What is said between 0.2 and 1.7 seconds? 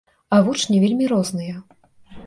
А вучні вельмі розныя.